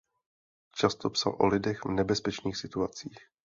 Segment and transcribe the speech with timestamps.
[0.71, 3.17] Často psal o lidech v nebezpečných situacích.